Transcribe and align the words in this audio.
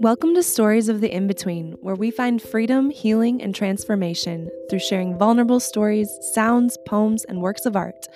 Welcome 0.00 0.34
to 0.36 0.42
Stories 0.42 0.88
of 0.88 1.02
the 1.02 1.14
In 1.14 1.26
Between, 1.26 1.72
where 1.82 1.94
we 1.94 2.10
find 2.10 2.40
freedom, 2.40 2.88
healing, 2.88 3.42
and 3.42 3.54
transformation 3.54 4.48
through 4.70 4.78
sharing 4.78 5.18
vulnerable 5.18 5.60
stories, 5.60 6.08
sounds, 6.32 6.78
poems, 6.88 7.26
and 7.26 7.42
works 7.42 7.66
of 7.66 7.76
art 7.76 8.06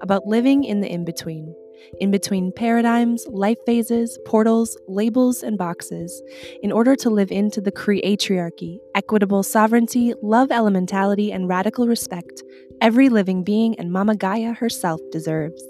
about 0.00 0.26
living 0.26 0.64
in 0.64 0.80
the 0.80 0.90
in 0.90 1.04
between. 1.04 1.54
In 2.00 2.10
between 2.10 2.50
paradigms, 2.50 3.26
life 3.28 3.58
phases, 3.66 4.18
portals, 4.24 4.78
labels, 4.88 5.42
and 5.42 5.58
boxes, 5.58 6.22
in 6.62 6.72
order 6.72 6.96
to 6.96 7.10
live 7.10 7.30
into 7.30 7.60
the 7.60 7.72
creatriarchy, 7.72 8.78
equitable 8.94 9.42
sovereignty, 9.42 10.14
love 10.22 10.48
elementality, 10.48 11.30
and 11.30 11.46
radical 11.46 11.86
respect 11.86 12.42
every 12.80 13.10
living 13.10 13.44
being 13.44 13.78
and 13.78 13.92
Mama 13.92 14.16
Gaia 14.16 14.54
herself 14.54 14.98
deserves. 15.12 15.62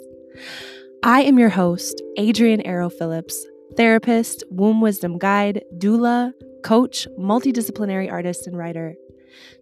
I 1.03 1.23
am 1.23 1.37
your 1.37 1.49
host, 1.49 2.01
Adrian 2.17 2.61
Arrow 2.61 2.91
Phillips, 2.91 3.45
therapist, 3.77 4.45
womb 4.51 4.81
wisdom 4.81 5.19
guide, 5.19 5.63
doula, 5.79 6.33
coach, 6.63 7.07
multidisciplinary 7.19 8.11
artist, 8.11 8.47
and 8.47 8.57
writer. 8.57 8.95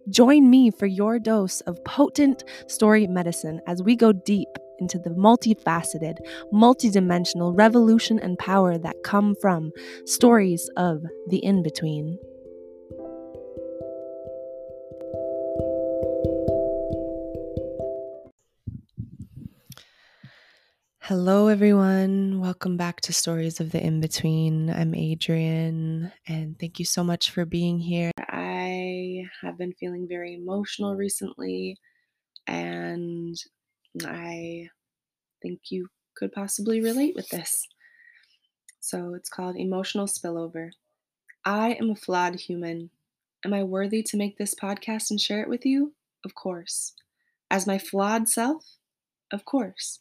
Join 0.09 0.49
me 0.49 0.71
for 0.71 0.85
your 0.85 1.19
dose 1.19 1.61
of 1.61 1.83
potent 1.83 2.43
story 2.67 3.07
medicine 3.07 3.59
as 3.67 3.81
we 3.81 3.95
go 3.95 4.11
deep 4.11 4.49
into 4.79 4.99
the 4.99 5.09
multifaceted, 5.11 6.17
multidimensional 6.53 7.57
revolution 7.57 8.19
and 8.19 8.37
power 8.37 8.77
that 8.77 9.03
come 9.03 9.35
from 9.41 9.71
stories 10.05 10.69
of 10.77 11.03
the 11.27 11.37
in 11.37 11.63
between. 11.63 12.17
Hello, 21.07 21.49
everyone. 21.49 22.39
Welcome 22.39 22.77
back 22.77 23.01
to 23.01 23.11
Stories 23.11 23.59
of 23.59 23.73
the 23.73 23.85
In 23.85 23.99
Between. 23.99 24.69
I'm 24.69 24.95
Adrian, 24.95 26.13
and 26.29 26.57
thank 26.57 26.79
you 26.79 26.85
so 26.85 27.03
much 27.03 27.29
for 27.29 27.43
being 27.43 27.77
here. 27.77 28.11
I 28.17 29.25
have 29.41 29.57
been 29.57 29.73
feeling 29.73 30.07
very 30.07 30.33
emotional 30.33 30.95
recently, 30.95 31.75
and 32.47 33.35
I 34.05 34.69
think 35.41 35.59
you 35.71 35.89
could 36.15 36.31
possibly 36.31 36.79
relate 36.79 37.15
with 37.15 37.27
this. 37.27 37.67
So 38.79 39.13
it's 39.13 39.27
called 39.27 39.57
Emotional 39.57 40.05
Spillover. 40.05 40.69
I 41.43 41.73
am 41.73 41.89
a 41.89 41.97
flawed 41.97 42.39
human. 42.39 42.91
Am 43.43 43.53
I 43.53 43.63
worthy 43.63 44.03
to 44.03 44.15
make 44.15 44.37
this 44.37 44.55
podcast 44.55 45.11
and 45.11 45.19
share 45.19 45.41
it 45.41 45.49
with 45.49 45.65
you? 45.65 45.95
Of 46.23 46.33
course. 46.33 46.93
As 47.51 47.67
my 47.67 47.77
flawed 47.77 48.29
self? 48.29 48.63
Of 49.33 49.43
course 49.43 49.99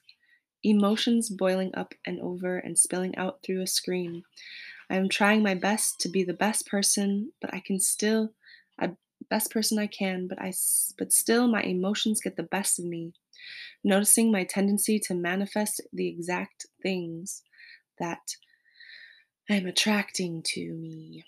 emotions 0.65 1.31
boiling 1.31 1.75
up 1.75 1.95
and 2.07 2.21
over 2.21 2.59
and 2.59 2.79
spilling 2.79 3.17
out 3.17 3.41
through 3.43 3.63
a 3.63 3.67
scream. 3.67 4.25
I 4.91 4.97
am 4.97 5.09
trying 5.09 5.43
my 5.43 5.55
best 5.55 6.01
to 6.01 6.09
be 6.09 6.23
the 6.23 6.35
best 6.35 6.67
person, 6.67 7.33
but 7.41 7.53
I 7.55 7.61
can 7.61 7.81
still, 7.81 8.35
a 8.79 8.91
best 9.31 9.51
person 9.51 9.79
I 9.79 9.87
can, 9.87 10.29
but 10.29 10.41
I, 10.41 10.53
but 10.99 11.13
still 11.13 11.49
my 11.49 11.63
emotions 11.63 12.21
get 12.21 12.37
the 12.37 12.43
best 12.43 12.79
of 12.79 12.85
me. 12.85 13.13
Noticing 13.83 14.31
my 14.31 14.45
tendency 14.45 15.01
to 15.01 15.15
manifest 15.15 15.81
the 15.93 16.09
exact 16.09 16.67
things 16.83 17.43
that 17.99 18.37
I'm 19.51 19.67
attracting 19.67 20.43
to 20.49 20.73
me. 20.75 21.25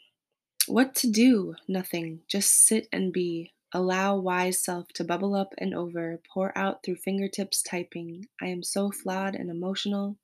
What 0.67 0.95
to 0.97 1.11
do? 1.11 1.55
Nothing. 1.67 2.21
Just 2.29 2.67
sit 2.67 2.89
and 2.93 3.13
be. 3.13 3.54
Allow 3.77 4.19
wise 4.19 4.63
self 4.63 4.87
to 4.95 5.03
bubble 5.03 5.35
up 5.35 5.53
and 5.59 5.75
over, 5.75 6.21
pour 6.33 6.57
out 6.57 6.85
through 6.85 6.95
fingertips 6.95 7.61
typing. 7.61 8.29
I 8.41 8.47
am 8.47 8.63
so 8.63 8.93
flawed 8.93 9.35
and 9.35 9.51
emotional. 9.51 10.17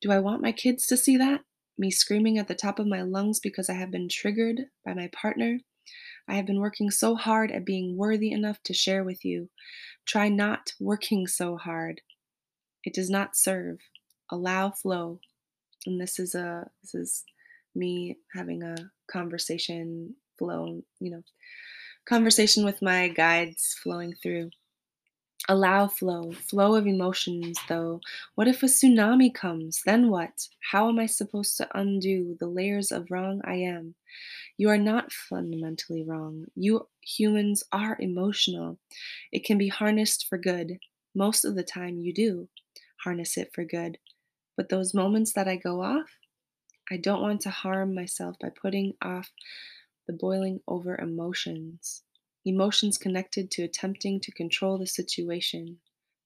Do 0.00 0.12
I 0.12 0.20
want 0.20 0.40
my 0.40 0.52
kids 0.52 0.86
to 0.86 0.96
see 0.96 1.16
that? 1.16 1.40
Me 1.76 1.90
screaming 1.90 2.38
at 2.38 2.46
the 2.46 2.54
top 2.54 2.78
of 2.78 2.86
my 2.86 3.02
lungs 3.02 3.40
because 3.40 3.68
I 3.68 3.72
have 3.74 3.90
been 3.90 4.08
triggered 4.08 4.66
by 4.84 4.94
my 4.94 5.08
partner? 5.08 5.58
I 6.28 6.36
have 6.36 6.46
been 6.46 6.60
working 6.60 6.92
so 6.92 7.16
hard 7.16 7.50
at 7.50 7.64
being 7.64 7.96
worthy 7.96 8.30
enough 8.30 8.62
to 8.62 8.72
share 8.72 9.02
with 9.02 9.24
you. 9.24 9.50
Try 10.06 10.28
not 10.28 10.74
working 10.78 11.26
so 11.26 11.56
hard. 11.56 12.02
It 12.84 12.94
does 12.94 13.10
not 13.10 13.36
serve. 13.36 13.78
Allow 14.30 14.70
flow. 14.70 15.18
And 15.86 16.00
this 16.00 16.20
is 16.20 16.36
a 16.36 16.70
this 16.82 16.94
is 16.94 17.24
me 17.74 18.18
having 18.32 18.62
a 18.62 18.76
conversation 19.10 20.14
flow, 20.38 20.82
you 21.00 21.10
know, 21.10 21.22
conversation 22.06 22.64
with 22.64 22.82
my 22.82 23.08
guides 23.08 23.76
flowing 23.82 24.14
through. 24.14 24.50
Allow 25.48 25.88
flow, 25.88 26.32
flow 26.32 26.74
of 26.74 26.86
emotions, 26.86 27.58
though. 27.68 28.00
What 28.34 28.46
if 28.46 28.62
a 28.62 28.66
tsunami 28.66 29.32
comes? 29.32 29.82
Then 29.84 30.10
what? 30.10 30.46
How 30.70 30.88
am 30.88 30.98
I 30.98 31.06
supposed 31.06 31.56
to 31.56 31.68
undo 31.74 32.36
the 32.38 32.46
layers 32.46 32.92
of 32.92 33.10
wrong 33.10 33.40
I 33.44 33.54
am? 33.54 33.94
You 34.58 34.68
are 34.68 34.78
not 34.78 35.12
fundamentally 35.12 36.04
wrong. 36.04 36.44
You 36.54 36.86
humans 37.00 37.64
are 37.72 37.96
emotional. 37.98 38.78
It 39.32 39.44
can 39.44 39.56
be 39.56 39.68
harnessed 39.68 40.26
for 40.28 40.36
good. 40.36 40.78
Most 41.14 41.44
of 41.44 41.54
the 41.54 41.64
time, 41.64 41.98
you 41.98 42.12
do 42.12 42.48
harness 43.02 43.36
it 43.36 43.50
for 43.54 43.64
good. 43.64 43.98
But 44.56 44.68
those 44.68 44.94
moments 44.94 45.32
that 45.32 45.48
I 45.48 45.56
go 45.56 45.82
off, 45.82 46.10
I 46.90 46.96
don't 46.96 47.22
want 47.22 47.40
to 47.42 47.50
harm 47.50 47.94
myself 47.94 48.36
by 48.40 48.50
putting 48.50 48.94
off 49.02 49.30
the 50.06 50.12
boiling 50.12 50.60
over 50.66 50.96
emotions. 50.98 52.02
Emotions 52.44 52.96
connected 52.96 53.50
to 53.50 53.62
attempting 53.62 54.20
to 54.20 54.32
control 54.32 54.78
the 54.78 54.86
situation, 54.86 55.78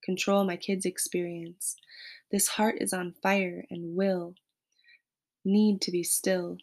control 0.05 0.45
my 0.45 0.57
kid's 0.57 0.87
experience. 0.87 1.77
This 2.31 2.49
heart 2.49 2.77
is 2.81 2.93
on 2.93 3.15
fire 3.23 3.65
and 3.71 3.97
will 3.97 4.35
need 5.45 5.81
to 5.83 5.91
be 5.91 6.03
still, 6.03 6.59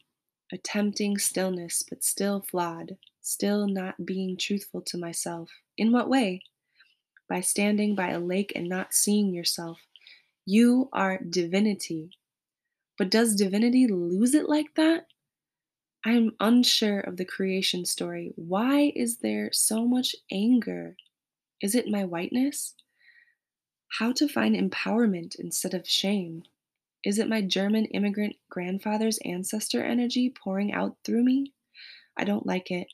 attempting 0.52 1.18
stillness, 1.18 1.84
but 1.88 2.04
still 2.04 2.42
flawed, 2.42 2.98
still 3.22 3.68
not 3.68 4.06
being 4.06 4.38
truthful 4.38 4.82
to 4.82 4.98
myself. 4.98 5.50
In 5.78 5.92
what 5.92 6.10
way? 6.10 6.42
By 7.30 7.42
standing 7.42 7.96
by 7.96 8.10
a 8.10 8.20
lake 8.20 8.52
and 8.56 8.68
not 8.68 8.94
seeing 8.94 9.34
yourself. 9.34 9.80
You 10.46 10.90
are 10.92 11.20
divinity. 11.20 12.12
But 12.98 13.12
does 13.12 13.36
divinity 13.36 13.88
lose 13.88 14.34
it 14.34 14.50
like 14.50 14.76
that? 14.76 15.08
I 16.04 16.14
am 16.14 16.36
unsure 16.40 17.00
of 17.00 17.18
the 17.18 17.26
creation 17.26 17.86
story. 17.86 18.34
Why 18.36 18.92
is 18.96 19.18
there 19.18 19.52
so 19.54 19.88
much 19.88 20.16
anger? 20.32 20.98
Is 21.62 21.76
it 21.76 21.88
my 21.88 22.06
whiteness? 22.06 22.74
How 24.00 24.12
to 24.14 24.28
find 24.28 24.56
empowerment 24.56 25.36
instead 25.38 25.76
of 25.76 25.88
shame? 25.88 26.42
Is 27.04 27.20
it 27.20 27.30
my 27.30 27.42
German 27.42 27.86
immigrant 27.86 28.36
grandfather's 28.50 29.20
ancestor 29.26 29.84
energy 29.84 30.30
pouring 30.30 30.74
out 30.74 30.98
through 31.04 31.24
me? 31.24 31.54
I 32.18 32.24
don't 32.24 32.48
like 32.48 32.72
it. 32.72 32.88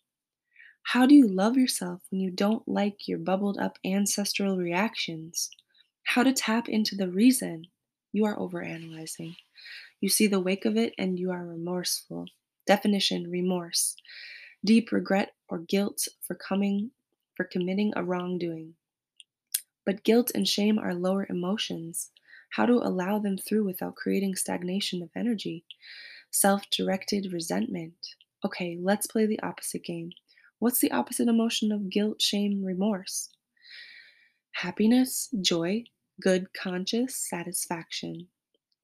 How 0.83 1.05
do 1.05 1.15
you 1.15 1.27
love 1.27 1.55
yourself 1.55 2.01
when 2.09 2.19
you 2.19 2.31
don't 2.31 2.67
like 2.67 3.07
your 3.07 3.19
bubbled 3.19 3.57
up 3.57 3.77
ancestral 3.85 4.57
reactions? 4.57 5.49
How 6.03 6.23
to 6.23 6.33
tap 6.33 6.67
into 6.67 6.95
the 6.95 7.09
reason? 7.09 7.67
You 8.11 8.25
are 8.25 8.37
overanalyzing. 8.37 9.35
You 10.01 10.09
see 10.09 10.27
the 10.27 10.41
wake 10.41 10.65
of 10.65 10.75
it 10.75 10.93
and 10.97 11.17
you 11.17 11.31
are 11.31 11.45
remorseful. 11.45 12.25
Definition 12.67 13.31
remorse. 13.31 13.95
Deep 14.63 14.91
regret 14.91 15.33
or 15.47 15.59
guilt 15.59 16.07
for 16.21 16.35
coming 16.35 16.91
for 17.33 17.45
committing 17.45 17.93
a 17.95 18.03
wrongdoing. 18.03 18.73
But 19.85 20.03
guilt 20.03 20.31
and 20.35 20.47
shame 20.47 20.77
are 20.77 20.93
lower 20.93 21.25
emotions. 21.29 22.11
How 22.51 22.65
to 22.65 22.73
allow 22.73 23.19
them 23.19 23.37
through 23.37 23.63
without 23.63 23.95
creating 23.95 24.35
stagnation 24.35 25.01
of 25.01 25.09
energy? 25.15 25.63
Self 26.29 26.69
directed 26.69 27.31
resentment. 27.31 27.95
Okay, 28.43 28.77
let's 28.81 29.07
play 29.07 29.25
the 29.25 29.39
opposite 29.41 29.83
game. 29.83 30.11
What's 30.59 30.79
the 30.79 30.91
opposite 30.91 31.27
emotion 31.27 31.71
of 31.71 31.89
guilt, 31.89 32.21
shame, 32.21 32.63
remorse? 32.65 33.29
Happiness, 34.53 35.29
joy, 35.39 35.85
good 36.19 36.51
conscious 36.53 37.15
satisfaction. 37.15 38.27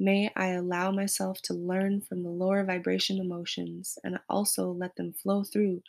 May 0.03 0.29
I 0.35 0.47
allow 0.47 0.91
myself 0.91 1.41
to 1.43 1.53
learn 1.53 2.01
from 2.01 2.23
the 2.23 2.29
lower 2.29 2.65
vibration 2.65 3.21
emotions 3.21 3.97
and 4.03 4.19
also 4.27 4.69
let 4.69 4.97
them 4.97 5.13
flow 5.13 5.45
through 5.45 5.81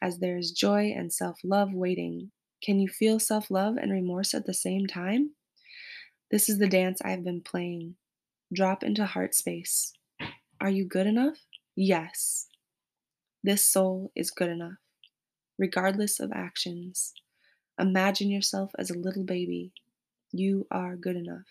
as 0.00 0.20
there 0.20 0.38
is 0.38 0.52
joy 0.52 0.94
and 0.96 1.12
self 1.12 1.40
love 1.44 1.74
waiting. 1.74 2.30
Can 2.62 2.80
you 2.80 2.88
feel 2.88 3.18
self 3.18 3.50
love 3.50 3.76
and 3.76 3.92
remorse 3.92 4.32
at 4.32 4.46
the 4.46 4.54
same 4.54 4.86
time? 4.86 5.32
This 6.30 6.48
is 6.48 6.56
the 6.56 6.66
dance 6.66 7.02
I've 7.04 7.22
been 7.22 7.42
playing. 7.42 7.96
Drop 8.54 8.82
into 8.82 9.04
heart 9.04 9.34
space. 9.34 9.92
Are 10.62 10.70
you 10.70 10.86
good 10.86 11.06
enough? 11.06 11.36
Yes. 11.76 12.48
This 13.44 13.62
soul 13.62 14.12
is 14.16 14.30
good 14.30 14.48
enough, 14.48 14.78
regardless 15.58 16.20
of 16.20 16.32
actions. 16.32 17.12
Imagine 17.78 18.30
yourself 18.30 18.70
as 18.78 18.88
a 18.88 18.98
little 18.98 19.24
baby. 19.24 19.72
You 20.32 20.66
are 20.70 20.96
good 20.96 21.16
enough. 21.16 21.44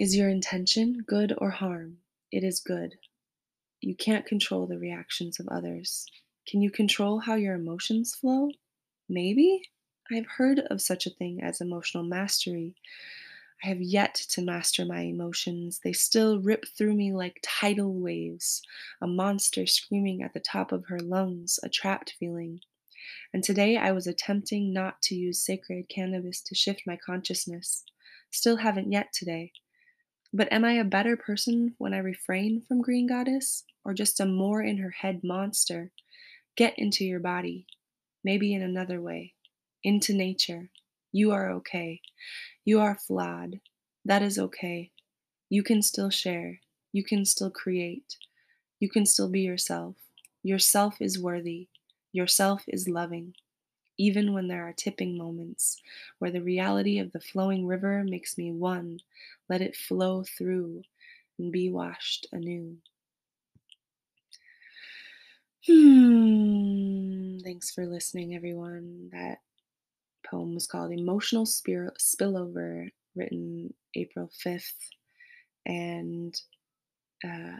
Is 0.00 0.16
your 0.16 0.30
intention 0.30 1.04
good 1.06 1.34
or 1.36 1.50
harm? 1.50 1.98
It 2.32 2.42
is 2.42 2.58
good. 2.58 2.94
You 3.82 3.94
can't 3.94 4.24
control 4.24 4.66
the 4.66 4.78
reactions 4.78 5.38
of 5.38 5.46
others. 5.48 6.06
Can 6.48 6.62
you 6.62 6.70
control 6.70 7.18
how 7.18 7.34
your 7.34 7.54
emotions 7.54 8.14
flow? 8.14 8.48
Maybe. 9.10 9.60
I've 10.10 10.24
heard 10.38 10.60
of 10.70 10.80
such 10.80 11.04
a 11.04 11.10
thing 11.10 11.42
as 11.42 11.60
emotional 11.60 12.02
mastery. 12.02 12.74
I 13.62 13.68
have 13.68 13.82
yet 13.82 14.14
to 14.30 14.40
master 14.40 14.86
my 14.86 15.02
emotions. 15.02 15.80
They 15.84 15.92
still 15.92 16.40
rip 16.40 16.64
through 16.78 16.94
me 16.94 17.12
like 17.12 17.38
tidal 17.42 17.92
waves, 17.92 18.62
a 19.02 19.06
monster 19.06 19.66
screaming 19.66 20.22
at 20.22 20.32
the 20.32 20.40
top 20.40 20.72
of 20.72 20.86
her 20.86 20.98
lungs, 20.98 21.60
a 21.62 21.68
trapped 21.68 22.14
feeling. 22.18 22.60
And 23.34 23.44
today 23.44 23.76
I 23.76 23.92
was 23.92 24.06
attempting 24.06 24.72
not 24.72 25.02
to 25.02 25.14
use 25.14 25.44
sacred 25.44 25.90
cannabis 25.90 26.40
to 26.44 26.54
shift 26.54 26.84
my 26.86 26.96
consciousness. 26.96 27.84
Still 28.30 28.56
haven't 28.56 28.90
yet 28.90 29.12
today. 29.12 29.52
But 30.32 30.52
am 30.52 30.64
I 30.64 30.74
a 30.74 30.84
better 30.84 31.16
person 31.16 31.74
when 31.78 31.92
I 31.92 31.98
refrain 31.98 32.62
from 32.66 32.82
Green 32.82 33.06
Goddess? 33.06 33.64
Or 33.84 33.94
just 33.94 34.20
a 34.20 34.26
more 34.26 34.62
in 34.62 34.78
her 34.78 34.90
head 34.90 35.22
monster? 35.24 35.90
Get 36.56 36.78
into 36.78 37.04
your 37.04 37.20
body. 37.20 37.66
Maybe 38.22 38.54
in 38.54 38.62
another 38.62 39.00
way. 39.00 39.34
Into 39.82 40.12
nature. 40.14 40.68
You 41.12 41.32
are 41.32 41.50
okay. 41.52 42.00
You 42.64 42.80
are 42.80 42.94
flawed. 42.94 43.60
That 44.04 44.22
is 44.22 44.38
okay. 44.38 44.90
You 45.48 45.62
can 45.62 45.82
still 45.82 46.10
share. 46.10 46.60
You 46.92 47.02
can 47.02 47.24
still 47.24 47.50
create. 47.50 48.16
You 48.78 48.88
can 48.88 49.06
still 49.06 49.28
be 49.28 49.40
yourself. 49.40 49.96
Yourself 50.42 51.00
is 51.00 51.18
worthy. 51.18 51.68
Yourself 52.12 52.62
is 52.68 52.88
loving. 52.88 53.34
Even 54.00 54.32
when 54.34 54.48
there 54.48 54.66
are 54.68 54.72
tipping 54.74 55.18
moments 55.18 55.80
where 56.18 56.32
the 56.32 56.42
reality 56.42 56.98
of 56.98 57.12
the 57.12 57.20
flowing 57.20 57.66
river 57.66 58.04
makes 58.04 58.38
me 58.38 58.52
one, 58.52 59.00
let 59.48 59.62
it 59.62 59.76
flow 59.76 60.24
through 60.24 60.82
and 61.38 61.52
be 61.52 61.70
washed 61.70 62.26
anew. 62.32 62.78
Hmm. 65.66 67.38
Thanks 67.44 67.70
for 67.70 67.86
listening, 67.86 68.34
everyone. 68.34 69.10
That 69.12 69.38
poem 70.26 70.54
was 70.54 70.66
called 70.66 70.92
Emotional 70.92 71.46
Spir- 71.46 71.94
Spillover, 71.98 72.90
written 73.16 73.74
April 73.96 74.30
5th, 74.42 74.90
and 75.66 76.34
uh, 77.24 77.58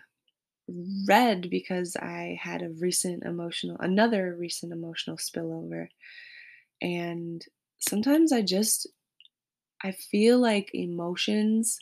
read 1.08 1.50
because 1.50 1.96
I 1.96 2.38
had 2.40 2.62
a 2.62 2.70
recent 2.70 3.24
emotional, 3.24 3.76
another 3.80 4.36
recent 4.38 4.72
emotional 4.72 5.16
spillover. 5.18 5.88
And 6.80 7.44
sometimes 7.78 8.32
I 8.32 8.42
just, 8.42 8.86
I 9.82 9.92
feel 9.92 10.38
like 10.38 10.70
emotions 10.72 11.78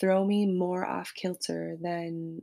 throw 0.00 0.24
me 0.26 0.46
more 0.46 0.86
off 0.86 1.12
kilter 1.14 1.76
than 1.80 2.42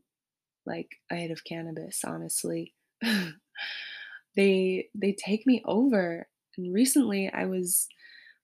like 0.66 0.98
a 1.12 1.16
hit 1.16 1.32
of 1.32 1.44
cannabis, 1.44 2.02
honestly. 2.06 2.74
they 4.36 4.90
they 4.96 5.14
take 5.14 5.48
me 5.48 5.62
over 5.66 6.28
and 6.58 6.74
recently, 6.74 7.30
I 7.32 7.46
was 7.46 7.88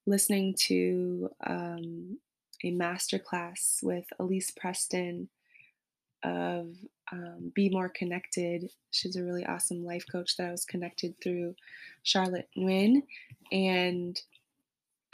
listening 0.05 0.55
to 0.67 1.29
um, 1.45 2.19
a 2.63 2.71
masterclass 2.71 3.81
with 3.81 4.05
Elise 4.19 4.51
Preston 4.51 5.29
of 6.23 6.75
um, 7.11 7.51
Be 7.53 7.69
More 7.69 7.89
Connected. 7.89 8.69
She's 8.91 9.15
a 9.15 9.23
really 9.23 9.45
awesome 9.45 9.85
life 9.85 10.05
coach 10.11 10.37
that 10.37 10.47
I 10.47 10.51
was 10.51 10.65
connected 10.65 11.15
through 11.21 11.55
Charlotte 12.03 12.49
Nguyen. 12.57 13.03
And 13.51 14.19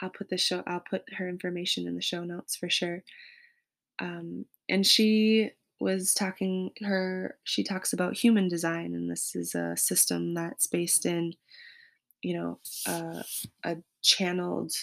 I'll 0.01 0.09
put 0.09 0.29
the 0.29 0.37
show, 0.37 0.63
I'll 0.65 0.83
put 0.87 1.03
her 1.17 1.27
information 1.27 1.87
in 1.87 1.95
the 1.95 2.01
show 2.01 2.23
notes 2.23 2.55
for 2.55 2.69
sure. 2.69 3.03
Um, 3.99 4.45
and 4.69 4.85
she 4.85 5.51
was 5.81 6.13
talking 6.13 6.71
her 6.81 7.37
she 7.45 7.63
talks 7.63 7.93
about 7.93 8.17
human 8.17 8.49
design 8.49 8.93
and 8.93 9.09
this 9.09 9.33
is 9.33 9.55
a 9.55 9.77
system 9.77 10.33
that's 10.33 10.67
based 10.67 11.05
in 11.05 11.33
you 12.21 12.37
know, 12.37 12.59
uh, 12.87 13.23
a 13.63 13.77
channeled 14.01 14.73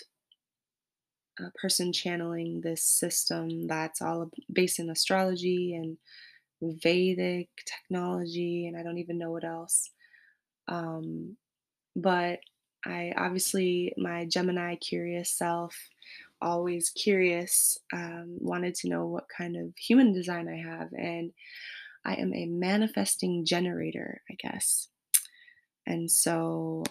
a 1.38 1.50
person 1.50 1.92
channeling 1.92 2.62
this 2.62 2.82
system 2.82 3.66
that's 3.66 4.00
all 4.00 4.30
based 4.50 4.78
in 4.78 4.88
astrology 4.88 5.74
and 5.74 5.98
Vedic 6.62 7.48
technology, 7.66 8.66
and 8.66 8.76
I 8.76 8.82
don't 8.82 8.98
even 8.98 9.18
know 9.18 9.30
what 9.30 9.44
else. 9.44 9.90
Um, 10.68 11.36
but 11.94 12.40
I 12.84 13.12
obviously, 13.16 13.92
my 13.96 14.26
Gemini 14.26 14.76
curious 14.76 15.30
self, 15.30 15.76
always 16.40 16.90
curious, 16.90 17.78
um, 17.92 18.36
wanted 18.40 18.74
to 18.76 18.88
know 18.88 19.06
what 19.06 19.24
kind 19.36 19.56
of 19.56 19.72
human 19.76 20.12
design 20.12 20.48
I 20.48 20.56
have. 20.56 20.92
And 20.92 21.32
I 22.04 22.14
am 22.14 22.32
a 22.32 22.46
manifesting 22.46 23.44
generator, 23.44 24.22
I 24.30 24.34
guess. 24.34 24.88
And 25.86 26.10
so 26.10 26.84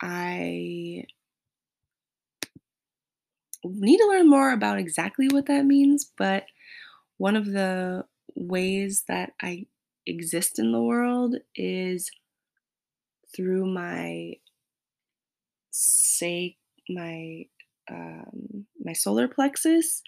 I 0.00 1.04
need 3.64 3.98
to 3.98 4.06
learn 4.06 4.28
more 4.28 4.52
about 4.52 4.78
exactly 4.78 5.28
what 5.28 5.46
that 5.46 5.64
means, 5.64 6.12
but 6.16 6.44
one 7.16 7.36
of 7.36 7.46
the 7.46 8.04
ways 8.38 9.04
that 9.08 9.32
I 9.42 9.66
exist 10.06 10.58
in 10.58 10.72
the 10.72 10.80
world 10.80 11.36
is 11.54 12.10
through 13.34 13.66
my 13.66 14.32
say 15.70 16.56
my 16.88 17.44
um, 17.90 18.66
my 18.80 18.92
solar 18.92 19.28
plexus 19.28 20.02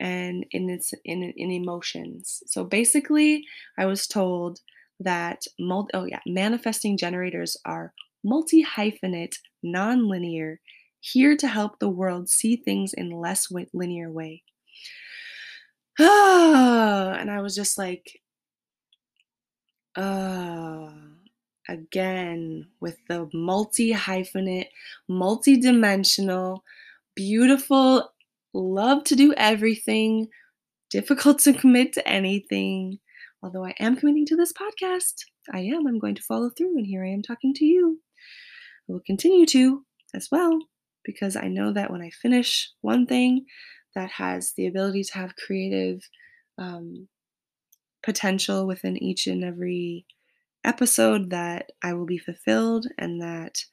and 0.00 0.44
in 0.50 0.70
its 0.70 0.92
in 1.04 1.22
in 1.36 1.50
emotions. 1.50 2.42
So 2.46 2.64
basically, 2.64 3.44
I 3.78 3.86
was 3.86 4.06
told 4.06 4.60
that 5.00 5.42
multi, 5.58 5.90
oh 5.94 6.04
yeah, 6.04 6.20
manifesting 6.26 6.96
generators 6.96 7.56
are 7.64 7.92
multi 8.22 8.64
hyphenate, 8.64 9.36
non-linear, 9.62 10.60
here 11.00 11.36
to 11.36 11.48
help 11.48 11.78
the 11.78 11.88
world 11.88 12.28
see 12.28 12.56
things 12.56 12.94
in 12.94 13.10
less 13.10 13.48
linear 13.72 14.10
way. 14.10 14.43
and 15.98 17.30
I 17.30 17.40
was 17.40 17.54
just 17.54 17.78
like, 17.78 18.20
uh, 19.96 20.90
again 21.68 22.66
with 22.80 22.96
the 23.08 23.28
multi 23.32 23.92
hyphenate, 23.92 24.68
multi 25.08 25.56
dimensional, 25.56 26.64
beautiful, 27.14 28.12
love 28.52 29.04
to 29.04 29.16
do 29.16 29.34
everything, 29.36 30.28
difficult 30.90 31.38
to 31.40 31.52
commit 31.52 31.92
to 31.94 32.08
anything. 32.08 32.98
Although 33.42 33.64
I 33.64 33.74
am 33.78 33.96
committing 33.96 34.26
to 34.26 34.36
this 34.36 34.52
podcast, 34.52 35.24
I 35.52 35.60
am. 35.60 35.86
I'm 35.86 35.98
going 35.98 36.14
to 36.14 36.22
follow 36.22 36.50
through, 36.50 36.78
and 36.78 36.86
here 36.86 37.04
I 37.04 37.10
am 37.10 37.22
talking 37.22 37.52
to 37.54 37.64
you. 37.64 38.00
I 38.88 38.92
will 38.92 39.02
continue 39.06 39.46
to 39.46 39.84
as 40.14 40.28
well 40.30 40.58
because 41.04 41.36
I 41.36 41.48
know 41.48 41.72
that 41.72 41.90
when 41.90 42.00
I 42.00 42.10
finish 42.10 42.70
one 42.80 43.06
thing 43.06 43.44
that 43.94 44.10
has 44.10 44.52
the 44.56 44.66
ability 44.66 45.04
to 45.04 45.14
have 45.14 45.36
creative 45.36 46.08
um, 46.58 47.08
potential 48.02 48.66
within 48.66 49.02
each 49.02 49.26
and 49.26 49.44
every 49.44 50.06
episode, 50.64 51.30
that 51.30 51.72
I 51.82 51.94
will 51.94 52.06
be 52.06 52.18
fulfilled 52.18 52.86
and 52.98 53.20
that 53.20 53.64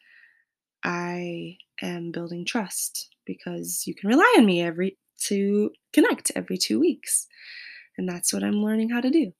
I 0.83 1.57
am 1.81 2.11
building 2.11 2.45
trust 2.45 3.09
because 3.25 3.83
you 3.85 3.95
can 3.95 4.09
rely 4.09 4.35
on 4.37 4.45
me 4.45 4.61
every 4.61 4.97
to 5.25 5.71
connect 5.93 6.31
every 6.35 6.57
two 6.57 6.79
weeks, 6.79 7.27
and 7.97 8.09
that's 8.09 8.33
what 8.33 8.43
I'm 8.43 8.63
learning 8.63 8.89
how 8.89 9.01
to 9.01 9.09
do. 9.09 9.33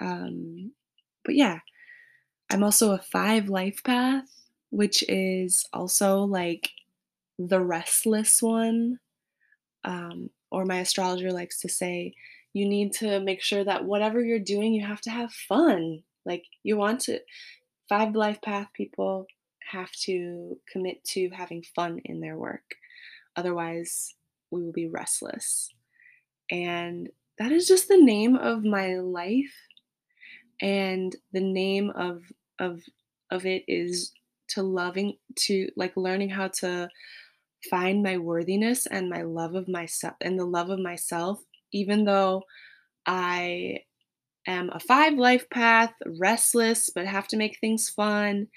Um, 0.00 0.72
but 1.24 1.34
yeah, 1.34 1.60
I'm 2.50 2.62
also 2.62 2.92
a 2.92 2.98
five 2.98 3.48
life 3.48 3.82
path, 3.84 4.28
which 4.70 5.02
is 5.08 5.66
also 5.72 6.20
like 6.24 6.70
the 7.38 7.60
restless 7.60 8.42
one. 8.42 8.98
Um, 9.84 10.30
or 10.50 10.64
my 10.64 10.78
astrologer 10.80 11.30
likes 11.30 11.60
to 11.60 11.68
say, 11.68 12.14
you 12.52 12.68
need 12.68 12.92
to 12.94 13.20
make 13.20 13.42
sure 13.42 13.64
that 13.64 13.84
whatever 13.84 14.20
you're 14.20 14.38
doing, 14.38 14.72
you 14.72 14.86
have 14.86 15.00
to 15.02 15.10
have 15.10 15.32
fun. 15.32 16.02
Like 16.24 16.44
you 16.62 16.76
want 16.76 17.00
to, 17.02 17.20
five 17.88 18.14
life 18.14 18.40
path 18.42 18.68
people 18.74 19.26
have 19.70 19.90
to 19.92 20.58
commit 20.70 21.04
to 21.04 21.30
having 21.30 21.62
fun 21.74 22.00
in 22.04 22.20
their 22.20 22.36
work. 22.36 22.74
Otherwise, 23.36 24.14
we 24.50 24.62
will 24.62 24.72
be 24.72 24.88
restless. 24.88 25.70
And 26.50 27.08
that 27.38 27.52
is 27.52 27.68
just 27.68 27.88
the 27.88 28.00
name 28.00 28.34
of 28.34 28.64
my 28.64 28.96
life. 28.96 29.54
And 30.60 31.14
the 31.32 31.40
name 31.40 31.90
of 31.90 32.22
of 32.58 32.82
of 33.30 33.46
it 33.46 33.62
is 33.68 34.12
to 34.48 34.62
loving 34.62 35.18
to 35.36 35.68
like 35.76 35.96
learning 35.96 36.30
how 36.30 36.48
to 36.48 36.88
find 37.70 38.02
my 38.02 38.18
worthiness 38.18 38.86
and 38.86 39.10
my 39.10 39.22
love 39.22 39.54
of 39.54 39.68
myself 39.68 40.14
and 40.20 40.38
the 40.38 40.44
love 40.44 40.70
of 40.70 40.78
myself, 40.80 41.40
even 41.72 42.04
though 42.04 42.42
I 43.06 43.80
am 44.46 44.70
a 44.72 44.80
five 44.80 45.14
life 45.14 45.48
path, 45.50 45.92
restless, 46.06 46.90
but 46.94 47.06
have 47.06 47.28
to 47.28 47.36
make 47.36 47.58
things 47.60 47.90
fun 47.90 48.48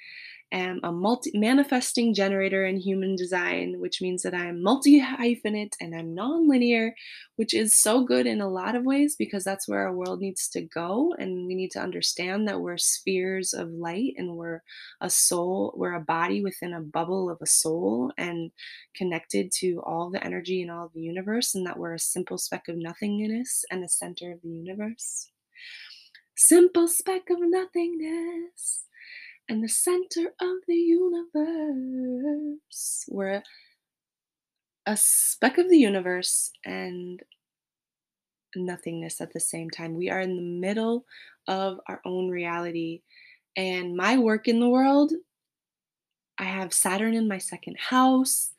am 0.52 0.80
a 0.84 0.92
multi 0.92 1.32
manifesting 1.34 2.14
generator 2.14 2.66
in 2.66 2.78
human 2.78 3.16
design, 3.16 3.76
which 3.80 4.02
means 4.02 4.24
that 4.24 4.34
I'm 4.34 4.62
multi 4.62 5.02
hyphenate 5.02 5.74
and 5.80 5.96
I'm 5.96 6.14
non-linear, 6.14 6.94
which 7.36 7.54
is 7.54 7.78
so 7.78 8.04
good 8.04 8.26
in 8.26 8.42
a 8.42 8.50
lot 8.50 8.76
of 8.76 8.84
ways 8.84 9.16
because 9.18 9.44
that's 9.44 9.68
where 9.68 9.88
our 9.88 9.94
world 9.94 10.20
needs 10.20 10.48
to 10.50 10.62
go. 10.62 11.14
And 11.18 11.48
we 11.48 11.56
need 11.56 11.72
to 11.72 11.80
understand 11.80 12.48
that 12.48 12.62
we're 12.62 12.78
spheres 12.78 13.54
of 13.54 13.70
light 13.70 14.14
and 14.18 14.36
we're 14.36 14.62
a 15.00 15.10
soul, 15.10 15.74
we're 15.76 15.94
a 15.94 16.02
body 16.02 16.44
within 16.44 16.74
a 16.74 16.82
bubble 16.82 17.30
of 17.30 17.38
a 17.42 17.48
soul 17.48 18.12
and 18.18 18.52
connected 18.96 19.52
to 19.60 19.82
all 19.86 20.10
the 20.10 20.24
energy 20.24 20.62
and 20.62 20.72
all 20.72 20.92
the 20.94 21.02
universe, 21.02 21.56
and 21.56 21.66
that 21.66 21.78
we're 21.78 21.94
a 21.96 22.00
simple 22.00 22.38
speck 22.38 22.68
of 22.68 22.76
nothingness 22.78 23.64
and 23.72 23.84
the 23.84 23.90
center 23.90 24.32
of 24.32 24.42
the 24.42 24.50
universe. 24.50 25.30
Simple 26.36 26.88
speck 26.88 27.30
of 27.30 27.38
nothingness 27.40 28.86
and 29.52 29.62
the 29.62 29.68
center 29.68 30.34
of 30.40 30.58
the 30.66 30.78
universe. 30.78 31.36
We're 33.10 33.44
a 34.86 34.96
speck 34.96 35.58
of 35.58 35.70
the 35.70 35.78
universe 35.78 36.54
and 36.64 37.22
nothingness 38.56 39.20
at 39.20 39.34
the 39.34 39.42
same 39.42 39.70
time. 39.70 39.94
We 39.94 40.10
are 40.10 40.22
in 40.22 40.38
the 40.38 40.42
middle 40.42 41.04
of 41.50 41.82
our 41.90 42.00
own 42.06 42.30
reality. 42.30 43.02
And 43.58 43.98
my 43.98 44.18
work 44.18 44.48
in 44.48 44.62
the 44.62 44.70
world, 44.70 45.12
I 46.38 46.46
have 46.46 46.74
Saturn 46.74 47.14
in 47.14 47.28
my 47.28 47.38
second 47.38 47.76
house, 47.78 48.54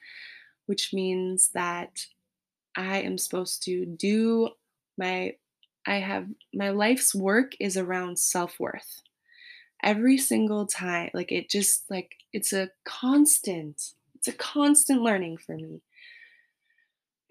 which 0.67 0.93
means 0.93 1.49
that 1.55 2.05
I 2.77 2.99
am 2.99 3.17
supposed 3.17 3.63
to 3.63 3.87
do 3.87 4.51
my 4.99 5.37
I 5.87 5.97
have 5.97 6.27
my 6.53 6.69
life's 6.69 7.15
work 7.15 7.55
is 7.59 7.79
around 7.79 8.19
self-worth 8.19 9.01
every 9.83 10.19
single 10.19 10.67
time 10.67 11.11
like 11.15 11.33
it 11.33 11.51
just 11.51 11.85
like 11.91 12.13
it's 12.33 12.53
a 12.53 12.71
constant 12.85 13.93
it's 14.15 14.29
a 14.29 14.33
constant 14.33 15.03
learning 15.03 15.37
for 15.37 15.57
me. 15.57 15.83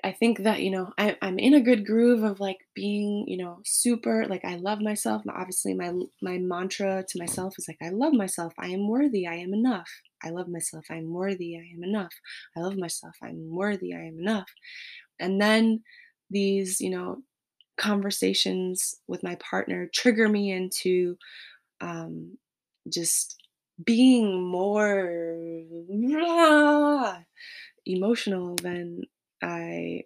I 0.04 0.12
think 0.12 0.40
that 0.40 0.62
you 0.64 0.72
know 0.72 0.92
I, 0.98 1.16
i'm 1.22 1.38
in 1.38 1.54
a 1.54 1.62
good 1.62 1.86
groove 1.86 2.24
of 2.24 2.40
like 2.40 2.58
being 2.74 3.26
you 3.28 3.38
know 3.38 3.60
super 3.64 4.26
like 4.28 4.44
i 4.44 4.56
love 4.56 4.82
myself 4.82 5.22
obviously 5.30 5.76
my 5.76 5.92
my 6.24 6.40
mantra 6.40 7.06
to 7.08 7.20
myself 7.20 7.54
is 7.60 7.68
like 7.68 7.78
i 7.84 7.90
love 7.90 8.14
myself 8.14 8.52
i 8.58 8.68
am 8.70 8.88
worthy 8.88 9.28
i 9.28 9.36
am 9.36 9.54
enough. 9.54 9.90
I 10.24 10.30
love 10.30 10.48
myself 10.48 10.86
i 10.90 10.96
am 10.96 11.14
worthy 11.14 11.56
i 11.56 11.62
am 11.76 11.84
enough. 11.84 12.14
I 12.58 12.62
love 12.62 12.78
myself 12.78 13.16
i'm 13.24 13.56
worthy 13.56 13.94
i 13.94 14.00
am 14.00 14.18
enough. 14.20 14.50
And 15.20 15.40
then 15.40 15.84
these 16.32 16.82
you 16.82 16.90
know 16.90 17.22
conversations 17.78 18.96
with 19.08 19.24
my 19.24 19.36
partner 19.36 19.90
trigger 19.94 20.30
me 20.30 20.52
into 20.52 21.16
um, 21.82 22.38
just 22.90 23.42
being 23.84 24.44
more 24.44 25.64
emotional 27.86 28.56
than 28.56 29.04
I 29.42 30.04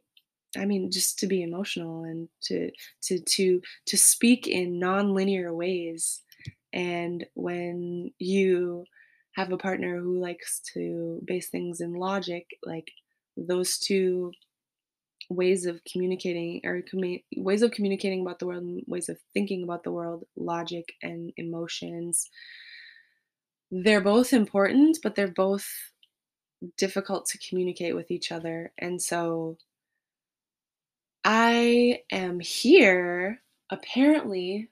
I 0.57 0.65
mean 0.65 0.91
just 0.91 1.19
to 1.19 1.27
be 1.27 1.43
emotional 1.43 2.03
and 2.03 2.29
to 2.43 2.71
to 3.03 3.19
to 3.19 3.61
to 3.87 3.97
speak 3.97 4.47
in 4.47 4.79
non-linear 4.79 5.53
ways. 5.53 6.23
And 6.73 7.25
when 7.35 8.11
you 8.19 8.85
have 9.33 9.51
a 9.51 9.57
partner 9.57 9.99
who 9.99 10.19
likes 10.19 10.61
to 10.73 11.21
base 11.25 11.49
things 11.49 11.81
in 11.81 11.93
logic 11.93 12.57
like 12.65 12.91
those 13.37 13.77
two 13.77 14.31
ways 15.29 15.65
of 15.65 15.81
communicating 15.91 16.61
or 16.63 16.81
commu- 16.81 17.23
ways 17.35 17.61
of 17.63 17.71
communicating 17.71 18.21
about 18.21 18.39
the 18.39 18.45
world 18.45 18.81
ways 18.87 19.09
of 19.09 19.17
thinking 19.33 19.63
about 19.63 19.83
the 19.83 19.91
world 19.91 20.23
logic 20.35 20.93
and 21.01 21.33
emotions 21.37 22.29
they're 23.71 24.01
both 24.01 24.33
important 24.33 24.97
but 25.03 25.15
they're 25.15 25.27
both 25.27 25.67
difficult 26.77 27.25
to 27.25 27.37
communicate 27.37 27.95
with 27.95 28.11
each 28.11 28.31
other 28.31 28.71
and 28.77 29.01
so 29.01 29.57
i 31.23 31.99
am 32.11 32.39
here 32.39 33.41
apparently 33.69 34.69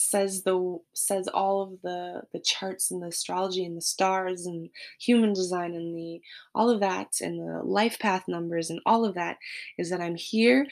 says 0.00 0.44
the 0.44 0.78
says 0.94 1.28
all 1.28 1.62
of 1.62 1.82
the 1.82 2.22
the 2.32 2.40
charts 2.40 2.90
and 2.90 3.02
the 3.02 3.08
astrology 3.08 3.64
and 3.64 3.76
the 3.76 3.82
stars 3.82 4.46
and 4.46 4.70
human 4.98 5.34
design 5.34 5.74
and 5.74 5.94
the 5.94 6.20
all 6.54 6.70
of 6.70 6.80
that 6.80 7.08
and 7.20 7.38
the 7.38 7.62
life 7.62 7.98
path 7.98 8.24
numbers 8.26 8.70
and 8.70 8.80
all 8.86 9.04
of 9.04 9.14
that 9.14 9.36
is 9.76 9.90
that 9.90 10.00
I'm 10.00 10.16
here 10.16 10.66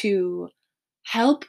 to 0.00 0.48
help 1.02 1.44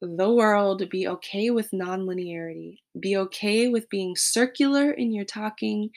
the 0.00 0.30
world 0.30 0.88
be 0.90 1.08
okay 1.08 1.50
with 1.50 1.70
nonlinearity, 1.72 2.78
be 2.98 3.16
okay 3.16 3.68
with 3.68 3.88
being 3.88 4.14
circular 4.16 4.90
in 4.90 5.12
your 5.12 5.24
talking, 5.24 5.90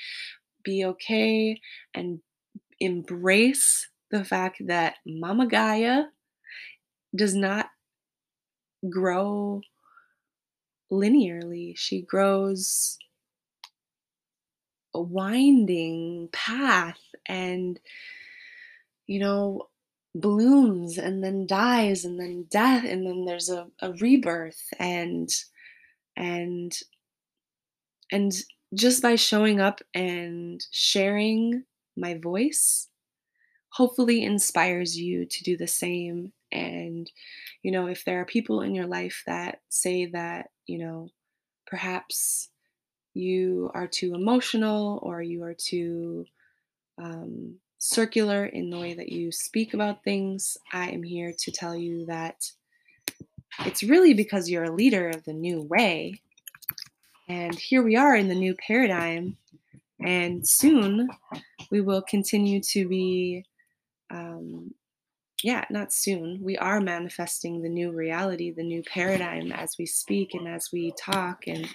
be 0.63 0.85
okay 0.85 1.59
and 1.93 2.19
embrace 2.79 3.87
the 4.09 4.23
fact 4.23 4.61
that 4.67 4.95
Mama 5.05 5.47
Gaia 5.47 6.05
does 7.15 7.35
not 7.35 7.67
grow 8.89 9.61
linearly. 10.91 11.77
She 11.77 12.01
grows 12.01 12.97
a 14.93 15.01
winding 15.01 16.29
path 16.33 16.99
and, 17.25 17.79
you 19.07 19.19
know, 19.19 19.69
blooms 20.13 20.97
and 20.97 21.23
then 21.23 21.47
dies 21.47 22.03
and 22.05 22.19
then 22.19 22.45
death 22.49 22.83
and 22.83 23.05
then 23.05 23.25
there's 23.25 23.49
a, 23.49 23.67
a 23.81 23.93
rebirth 23.93 24.61
and 24.77 25.29
and 26.17 26.77
and 28.11 28.33
just 28.73 29.01
by 29.01 29.15
showing 29.15 29.61
up 29.61 29.79
and 29.93 30.65
sharing 30.71 31.63
my 31.95 32.17
voice 32.17 32.89
hopefully 33.69 34.23
inspires 34.23 34.97
you 34.97 35.25
to 35.25 35.43
do 35.43 35.55
the 35.57 35.67
same. 35.67 36.33
And 36.51 37.09
you 37.63 37.71
know 37.71 37.87
if 37.87 38.03
there 38.03 38.19
are 38.19 38.25
people 38.25 38.61
in 38.61 38.75
your 38.75 38.87
life 38.87 39.23
that 39.25 39.61
say 39.69 40.07
that 40.07 40.49
you 40.67 40.77
know, 40.77 41.09
perhaps 41.67 42.49
you 43.13 43.69
are 43.73 43.87
too 43.87 44.13
emotional 44.15 44.99
or 45.03 45.21
you 45.21 45.43
are 45.43 45.53
too 45.53 46.25
um, 46.97 47.57
circular 47.81 48.45
in 48.45 48.69
the 48.69 48.79
way 48.79 48.93
that 48.93 49.09
you 49.09 49.31
speak 49.31 49.73
about 49.73 50.03
things, 50.03 50.55
I 50.71 50.89
am 50.91 51.01
here 51.01 51.33
to 51.39 51.51
tell 51.51 51.75
you 51.75 52.05
that 52.05 52.51
it's 53.65 53.81
really 53.81 54.13
because 54.13 54.47
you're 54.47 54.65
a 54.65 54.75
leader 54.75 55.09
of 55.09 55.23
the 55.25 55.33
new 55.33 55.63
way. 55.63 56.21
And 57.27 57.55
here 57.55 57.81
we 57.81 57.95
are 57.95 58.15
in 58.15 58.27
the 58.27 58.35
new 58.35 58.55
paradigm. 58.55 59.35
And 60.05 60.47
soon 60.47 61.09
we 61.71 61.81
will 61.81 62.03
continue 62.03 62.61
to 62.61 62.87
be 62.87 63.45
um, 64.11 64.75
yeah, 65.43 65.65
not 65.71 65.91
soon. 65.91 66.39
We 66.39 66.57
are 66.57 66.79
manifesting 66.79 67.63
the 67.63 67.69
new 67.69 67.91
reality, 67.91 68.51
the 68.51 68.63
new 68.63 68.83
paradigm 68.83 69.51
as 69.51 69.75
we 69.79 69.87
speak 69.87 70.35
and 70.35 70.47
as 70.47 70.69
we 70.71 70.93
talk, 70.99 71.47
and 71.47 71.67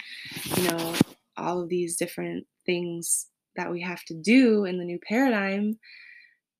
you 0.55 0.69
know, 0.69 0.93
all 1.35 1.61
of 1.61 1.67
these 1.67 1.97
different 1.97 2.47
things 2.65 3.27
that 3.57 3.71
we 3.71 3.81
have 3.81 4.03
to 4.05 4.13
do 4.13 4.65
in 4.65 4.77
the 4.77 4.85
new 4.85 4.99
paradigm. 4.99 5.77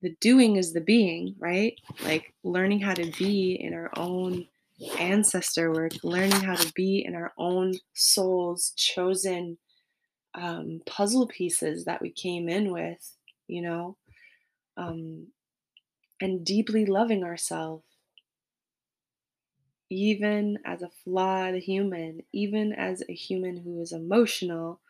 The 0.01 0.16
doing 0.22 0.58
is 0.58 0.74
the 0.74 0.82
being, 0.82 1.36
right? 1.39 1.74
Like 2.04 2.34
learning 2.44 2.82
how 2.82 2.94
to 2.94 3.12
be 3.18 3.54
in 3.60 3.74
our 3.74 3.92
own 3.96 4.48
ancestor 5.00 5.72
work, 5.72 5.94
learning 6.04 6.42
how 6.42 6.56
to 6.56 6.72
be 6.74 7.04
in 7.06 7.16
our 7.16 7.34
own 7.38 7.74
soul's 7.94 8.74
chosen 8.75 9.58
um, 10.36 10.82
puzzle 10.86 11.27
pieces 11.27 11.86
that 11.86 12.01
we 12.01 12.12
came 12.12 12.48
in 12.48 12.72
with, 12.72 13.16
you 13.48 13.62
know. 13.62 13.98
Um, 14.77 15.27
and 16.22 16.46
deeply 16.46 16.86
loving 16.86 17.24
ourselves, 17.24 17.84
even 19.89 20.60
as 20.66 20.82
a 20.82 20.89
flawed 21.04 21.56
human, 21.56 22.22
even 22.34 22.74
as 22.74 23.04
a 23.08 23.13
human 23.13 23.58
who 23.58 23.82
is 23.82 23.92
emotional, 23.92 24.82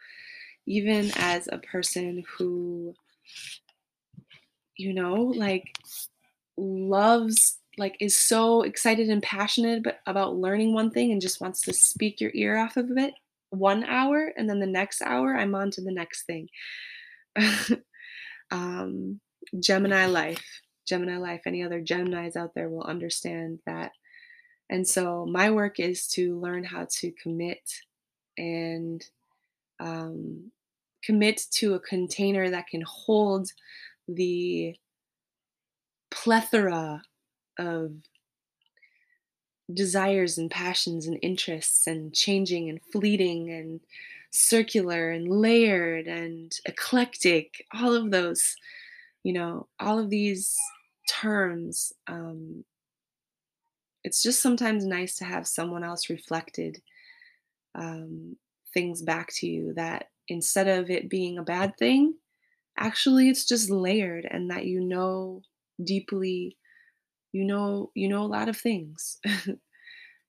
even 0.68 1.12
as 1.16 1.48
a 1.52 1.58
person 1.58 2.24
who, 2.38 2.94
you 4.76 4.94
know, 4.94 5.16
like 5.16 5.74
loves, 6.58 7.58
like 7.78 7.96
is 8.00 8.20
so 8.20 8.62
excited 8.62 9.10
and 9.10 9.24
passionate 9.24 9.86
about 10.06 10.36
learning 10.36 10.74
one 10.74 10.92
thing 10.92 11.12
and 11.12 11.22
just 11.22 11.42
wants 11.42 11.62
to 11.62 11.74
speak 11.74 12.22
your 12.22 12.32
ear 12.34 12.58
off 12.58 12.78
of 12.78 12.92
it 12.98 13.14
one 13.50 13.84
hour 13.86 14.32
and 14.38 14.50
then 14.50 14.60
the 14.60 14.68
next 14.68 15.02
hour 15.02 15.36
I'm 15.36 15.56
on 15.56 15.72
to 15.72 15.82
the 15.82 15.92
next 15.92 16.26
thing. 16.26 16.50
um, 18.52 19.20
Gemini 19.60 20.06
life. 20.08 20.44
Gemini 20.88 21.18
life, 21.18 21.42
any 21.46 21.64
other 21.64 21.82
Geminis 21.82 22.36
out 22.36 22.54
there 22.56 22.70
will 22.70 22.84
understand 22.84 23.60
that. 23.66 23.92
And 24.70 24.88
so 24.88 25.26
my 25.26 25.52
work 25.52 25.80
is 25.80 26.08
to 26.10 26.40
learn 26.40 26.64
how 26.64 26.88
to 27.00 27.12
commit 27.12 27.62
and 28.38 29.04
um, 29.80 30.52
commit 31.08 31.42
to 31.50 31.74
a 31.74 31.80
container 31.80 32.50
that 32.50 32.68
can 32.68 32.82
hold 32.82 33.50
the 34.10 34.76
plethora 36.12 37.02
of 37.58 37.94
desires 39.74 40.38
and 40.38 40.52
passions 40.52 41.08
and 41.08 41.18
interests 41.22 41.88
and 41.88 42.14
changing 42.14 42.70
and 42.70 42.82
fleeting 42.92 43.50
and 43.50 43.80
circular 44.32 45.12
and 45.12 45.30
layered 45.30 46.08
and 46.08 46.52
eclectic, 46.66 47.66
all 47.74 47.96
of 47.96 48.12
those, 48.12 48.58
you 49.24 49.32
know, 49.32 49.66
all 49.80 50.00
of 50.00 50.10
these 50.10 50.58
terms. 51.10 51.94
Um, 52.08 52.66
it's 54.04 54.22
just 54.22 54.42
sometimes 54.42 54.86
nice 54.86 55.16
to 55.20 55.26
have 55.26 55.48
someone 55.48 55.86
else 55.86 56.10
reflected 56.10 56.82
um, 57.76 58.36
things 58.74 59.02
back 59.02 59.30
to 59.36 59.48
you 59.48 59.74
that 59.76 60.10
instead 60.28 60.68
of 60.68 60.90
it 60.90 61.10
being 61.10 61.38
a 61.38 61.44
bad 61.44 61.78
thing, 61.78 62.16
actually 62.78 63.30
it's 63.30 63.46
just 63.46 63.70
layered 63.70 64.28
and 64.30 64.52
that 64.52 64.66
you 64.66 64.80
know 64.82 65.42
deeply 65.84 66.58
you 67.34 67.44
know 67.46 67.92
you 67.96 68.08
know 68.10 68.24
a 68.24 68.28
lot 68.28 68.50
of 68.50 68.58
things. 68.58 69.20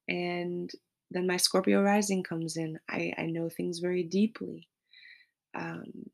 And 0.08 0.70
then 1.10 1.26
my 1.26 1.36
scorpio 1.36 1.82
rising 1.82 2.22
comes 2.22 2.56
in. 2.56 2.78
I 2.88 3.12
i 3.18 3.26
know 3.26 3.48
things 3.48 3.78
very 3.78 4.02
deeply. 4.02 4.68
Um 5.54 6.10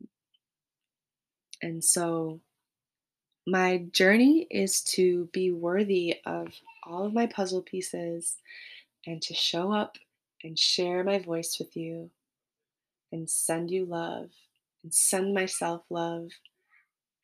and 1.63 1.83
so 1.85 2.41
my 3.47 3.79
journey 3.93 4.47
is 4.51 4.83
to 4.83 5.29
be 5.33 5.51
worthy 5.51 6.17
of 6.25 6.49
all 6.85 7.05
of 7.05 7.13
my 7.13 7.27
puzzle 7.27 7.63
pieces 7.63 8.37
and 9.07 9.21
to 9.23 9.35
show 9.35 9.73
up 9.73 9.97
and 10.43 10.59
share 10.59 11.05
my 11.05 11.19
voice 11.19 11.59
with 11.59 11.77
you 11.77 12.11
and 13.15 13.31
send 13.31 13.71
you 13.71 13.87
love 13.87 14.31
and 14.83 14.93
send 14.93 15.33
myself 15.33 15.83
love 15.89 16.31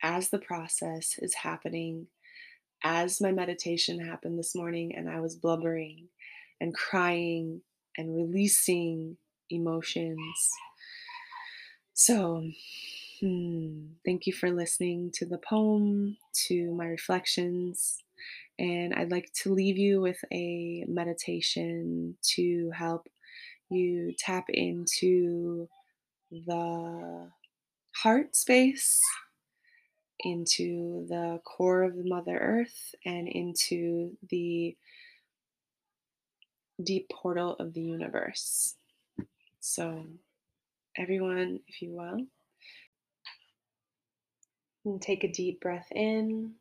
as 0.01 0.29
the 0.29 0.39
process 0.39 1.19
is 1.19 1.35
happening, 1.35 2.07
as 2.83 3.21
my 3.21 3.31
meditation 3.31 3.99
happened 3.99 4.39
this 4.39 4.55
morning 4.55 4.95
and 4.95 5.09
I 5.09 5.19
was 5.19 5.35
blubbering 5.35 6.07
and 6.61 6.73
crying 6.73 7.61
and 7.97 8.15
releasing 8.15 9.17
emotions. 9.49 10.49
So, 11.93 12.49
hmm, 13.19 13.87
thank 14.05 14.25
you 14.25 14.33
for 14.33 14.49
listening 14.49 15.11
to 15.15 15.25
the 15.25 15.37
poem, 15.37 16.17
to 16.47 16.73
my 16.73 16.85
reflections. 16.85 17.97
And 18.57 18.93
I'd 18.93 19.11
like 19.11 19.31
to 19.43 19.53
leave 19.53 19.77
you 19.77 19.99
with 19.99 20.23
a 20.31 20.85
meditation 20.87 22.15
to 22.35 22.71
help 22.73 23.07
you 23.69 24.13
tap 24.17 24.45
into 24.49 25.67
the 26.31 27.29
heart 27.95 28.35
space, 28.35 29.01
into 30.23 31.05
the 31.09 31.39
core 31.43 31.83
of 31.83 31.95
the 31.95 32.07
Mother 32.07 32.37
Earth, 32.37 32.95
and 33.05 33.27
into 33.27 34.17
the 34.29 34.75
deep 36.83 37.09
portal 37.09 37.55
of 37.59 37.73
the 37.73 37.81
universe. 37.81 38.75
So, 39.59 40.05
everyone, 40.97 41.59
if 41.67 41.81
you 41.81 41.91
will, 41.91 42.25
and 44.85 45.01
take 45.01 45.23
a 45.23 45.31
deep 45.31 45.61
breath 45.61 45.87
in 45.91 46.53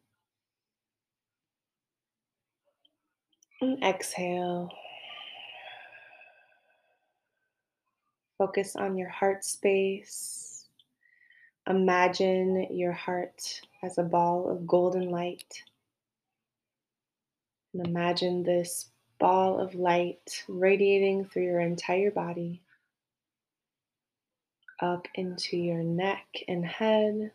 and 3.60 3.82
exhale. 3.84 4.70
Focus 8.40 8.74
on 8.74 8.96
your 8.96 9.10
heart 9.10 9.44
space. 9.44 10.64
Imagine 11.68 12.68
your 12.70 12.92
heart 12.92 13.60
as 13.82 13.98
a 13.98 14.02
ball 14.02 14.48
of 14.48 14.66
golden 14.66 15.10
light. 15.10 15.62
And 17.74 17.86
imagine 17.86 18.42
this 18.42 18.88
ball 19.18 19.60
of 19.60 19.74
light 19.74 20.42
radiating 20.48 21.26
through 21.26 21.42
your 21.42 21.60
entire 21.60 22.10
body, 22.10 22.62
up 24.80 25.06
into 25.14 25.58
your 25.58 25.82
neck 25.82 26.24
and 26.48 26.64
head, 26.64 27.32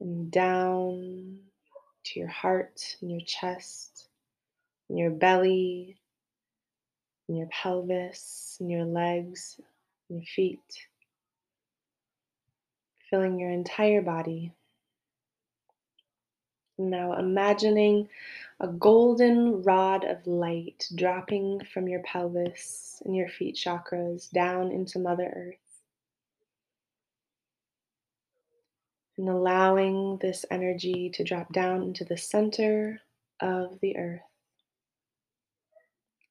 and 0.00 0.30
down 0.30 1.38
to 2.04 2.20
your 2.20 2.28
heart 2.28 2.94
and 3.00 3.10
your 3.10 3.22
chest, 3.22 4.06
and 4.90 4.98
your 4.98 5.10
belly, 5.10 5.96
and 7.30 7.38
your 7.38 7.46
pelvis, 7.46 8.56
and 8.58 8.68
your 8.68 8.84
legs, 8.84 9.60
and 10.08 10.18
your 10.18 10.26
feet, 10.26 10.58
filling 13.08 13.38
your 13.38 13.50
entire 13.50 14.02
body. 14.02 14.52
Now 16.76 17.12
imagining 17.12 18.08
a 18.58 18.66
golden 18.66 19.62
rod 19.62 20.04
of 20.04 20.26
light 20.26 20.88
dropping 20.96 21.60
from 21.72 21.86
your 21.86 22.00
pelvis 22.00 23.00
and 23.04 23.14
your 23.14 23.28
feet 23.28 23.54
chakras 23.54 24.28
down 24.32 24.72
into 24.72 24.98
Mother 24.98 25.32
Earth. 25.32 25.54
And 29.16 29.28
allowing 29.28 30.18
this 30.20 30.44
energy 30.50 31.10
to 31.10 31.22
drop 31.22 31.52
down 31.52 31.82
into 31.82 32.04
the 32.04 32.16
center 32.16 33.00
of 33.38 33.78
the 33.80 33.96
earth. 33.96 34.29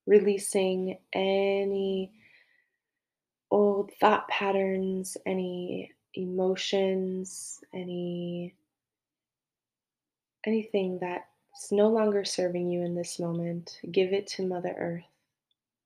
Releasing 0.10 0.98
any 1.14 2.12
old 3.52 3.92
thought 4.00 4.28
patterns, 4.28 5.18
any 5.28 5.92
emotions, 6.16 7.60
any 7.76 8.56
anything 10.48 10.98
that's 11.00 11.72
no 11.72 11.90
longer 11.90 12.26
serving 12.26 12.72
you 12.72 12.82
in 12.82 12.96
this 12.96 13.20
moment, 13.20 13.80
give 13.92 14.12
it 14.12 14.26
to 14.26 14.48
Mother 14.48 14.74
Earth. 14.80 15.04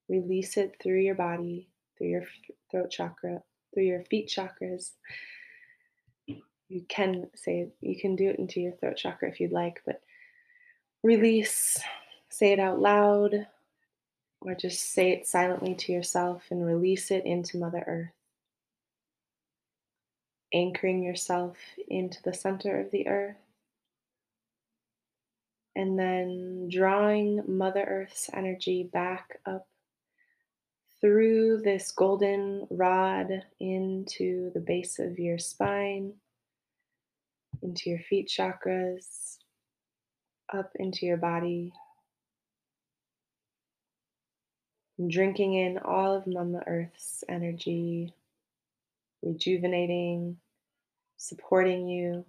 Release 0.08 0.56
it 0.56 0.76
through 0.82 1.00
your 1.00 1.16
body, 1.16 1.68
through 1.98 2.08
your 2.08 2.24
throat 2.70 2.90
chakra, 2.90 3.42
through 3.74 3.82
your 3.82 4.04
feet 4.04 4.32
chakras. 4.34 4.92
You 6.26 6.86
can 6.88 7.26
say 7.34 7.68
you 7.82 8.00
can 8.00 8.16
do 8.16 8.30
it 8.30 8.38
into 8.38 8.58
your 8.58 8.72
throat 8.72 8.96
chakra 8.96 9.28
if 9.28 9.38
you'd 9.38 9.52
like, 9.52 9.82
but 9.84 10.00
release, 11.02 11.78
say 12.30 12.52
it 12.52 12.58
out 12.58 12.80
loud, 12.80 13.46
or 14.44 14.54
just 14.54 14.92
say 14.92 15.10
it 15.10 15.26
silently 15.26 15.74
to 15.74 15.92
yourself 15.92 16.44
and 16.50 16.66
release 16.66 17.10
it 17.10 17.24
into 17.24 17.58
Mother 17.58 17.84
Earth. 17.86 18.12
Anchoring 20.52 21.02
yourself 21.02 21.56
into 21.88 22.22
the 22.22 22.34
center 22.34 22.78
of 22.80 22.90
the 22.90 23.08
earth 23.08 23.36
and 25.76 25.98
then 25.98 26.68
drawing 26.70 27.42
Mother 27.46 27.84
Earth's 27.84 28.30
energy 28.32 28.88
back 28.92 29.38
up 29.46 29.66
through 31.00 31.60
this 31.62 31.90
golden 31.90 32.66
rod 32.70 33.44
into 33.60 34.50
the 34.54 34.60
base 34.60 34.98
of 34.98 35.18
your 35.18 35.38
spine, 35.38 36.12
into 37.62 37.90
your 37.90 37.98
feet 37.98 38.28
chakras, 38.28 39.38
up 40.52 40.70
into 40.76 41.06
your 41.06 41.16
body. 41.16 41.72
Drinking 45.08 45.54
in 45.54 45.78
all 45.78 46.14
of 46.14 46.26
Mama 46.26 46.62
Earth's 46.66 47.24
energy, 47.28 48.14
rejuvenating, 49.22 50.36
supporting 51.16 51.88
you, 51.88 52.24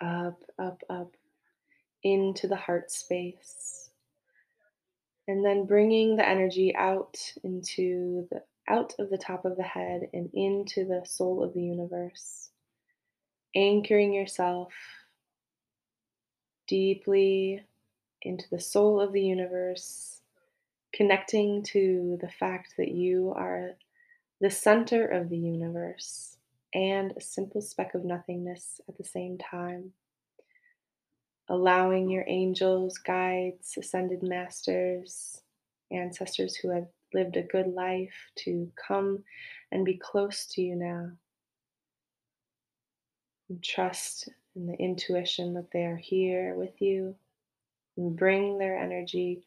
up, 0.00 0.42
up, 0.58 0.82
up 0.90 1.12
into 2.02 2.48
the 2.48 2.56
heart 2.56 2.90
space. 2.90 3.90
And 5.28 5.44
then 5.44 5.66
bringing 5.66 6.16
the 6.16 6.28
energy 6.28 6.74
out 6.74 7.16
into 7.44 8.26
the 8.32 8.42
out 8.68 8.94
of 8.98 9.10
the 9.10 9.18
top 9.18 9.44
of 9.44 9.56
the 9.56 9.62
head 9.62 10.08
and 10.12 10.30
into 10.32 10.84
the 10.84 11.02
soul 11.04 11.42
of 11.42 11.54
the 11.54 11.62
universe. 11.62 12.50
Anchoring 13.54 14.12
yourself 14.12 14.72
deeply 16.66 17.64
into 18.22 18.44
the 18.50 18.60
soul 18.60 19.00
of 19.00 19.12
the 19.12 19.22
universe, 19.22 20.19
connecting 20.92 21.62
to 21.62 22.18
the 22.20 22.28
fact 22.28 22.74
that 22.78 22.90
you 22.90 23.32
are 23.36 23.70
the 24.40 24.50
center 24.50 25.06
of 25.06 25.28
the 25.28 25.38
universe 25.38 26.36
and 26.74 27.12
a 27.16 27.20
simple 27.20 27.60
speck 27.60 27.94
of 27.94 28.04
nothingness 28.04 28.80
at 28.88 28.96
the 28.96 29.04
same 29.04 29.38
time 29.38 29.92
allowing 31.50 32.08
your 32.08 32.24
angels, 32.28 32.96
guides, 32.98 33.76
ascended 33.76 34.22
masters, 34.22 35.42
ancestors 35.90 36.54
who 36.54 36.70
have 36.70 36.86
lived 37.12 37.36
a 37.36 37.42
good 37.42 37.66
life 37.66 38.30
to 38.36 38.70
come 38.76 39.18
and 39.72 39.84
be 39.84 39.98
close 39.98 40.46
to 40.46 40.62
you 40.62 40.76
now. 40.76 41.10
And 43.48 43.62
trust 43.62 44.28
in 44.54 44.68
the 44.68 44.74
intuition 44.74 45.54
that 45.54 45.72
they 45.72 45.84
are 45.84 45.96
here 45.96 46.54
with 46.54 46.80
you 46.80 47.16
and 47.96 48.16
bring 48.16 48.56
their 48.56 48.78
energy, 48.78 49.42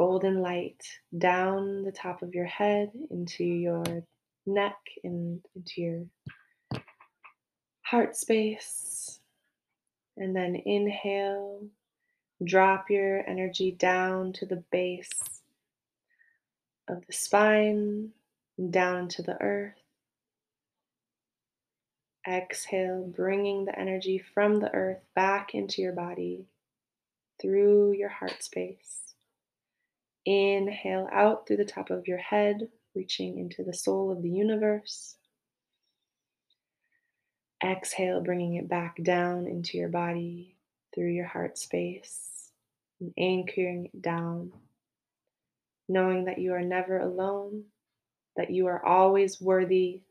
golden 0.00 0.40
light, 0.40 0.82
down 1.18 1.82
the 1.82 1.92
top 1.92 2.22
of 2.22 2.34
your 2.34 2.46
head 2.46 2.90
into 3.10 3.44
your 3.44 3.84
neck 4.46 4.78
and 5.04 5.44
into 5.54 5.82
your 5.82 6.80
heart 7.82 8.16
space 8.16 9.20
and 10.16 10.34
then 10.34 10.56
inhale, 10.64 11.66
drop 12.42 12.88
your 12.88 13.28
energy 13.28 13.72
down 13.72 14.32
to 14.32 14.46
the 14.46 14.64
base 14.72 15.42
of 16.88 17.06
the 17.06 17.12
spine 17.12 18.08
down 18.70 19.00
into 19.00 19.20
the 19.20 19.36
earth. 19.42 19.74
Exhale, 22.26 23.04
bringing 23.14 23.66
the 23.66 23.78
energy 23.78 24.16
from 24.32 24.60
the 24.60 24.72
earth 24.72 25.02
back 25.14 25.54
into 25.54 25.82
your 25.82 25.92
body 25.92 26.46
through 27.38 27.92
your 27.92 28.08
heart 28.08 28.42
space. 28.42 29.09
Inhale 30.26 31.08
out 31.12 31.46
through 31.46 31.58
the 31.58 31.64
top 31.64 31.90
of 31.90 32.06
your 32.06 32.18
head, 32.18 32.68
reaching 32.94 33.38
into 33.38 33.64
the 33.64 33.74
soul 33.74 34.10
of 34.10 34.22
the 34.22 34.30
universe. 34.30 35.16
Exhale, 37.64 38.22
bringing 38.22 38.54
it 38.54 38.68
back 38.68 38.96
down 39.02 39.46
into 39.46 39.78
your 39.78 39.88
body 39.88 40.56
through 40.94 41.10
your 41.10 41.26
heart 41.26 41.58
space 41.58 42.50
and 43.00 43.12
anchoring 43.18 43.86
it 43.86 44.02
down, 44.02 44.52
knowing 45.88 46.24
that 46.24 46.38
you 46.38 46.52
are 46.54 46.62
never 46.62 46.98
alone, 46.98 47.64
that 48.36 48.50
you 48.50 48.66
are 48.66 48.84
always 48.84 49.40
worthy 49.40 50.02